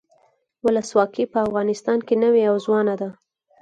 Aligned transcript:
ولسواکي 0.65 1.23
په 1.31 1.37
افغانستان 1.47 1.99
کې 2.07 2.15
نوي 2.23 2.43
او 2.49 2.55
ځوانه 2.65 2.95
ده. 3.01 3.09